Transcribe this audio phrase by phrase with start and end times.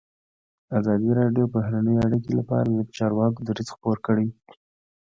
[0.77, 4.27] ازادي راډیو د بهرنۍ اړیکې لپاره د چارواکو دریځ خپور کړی.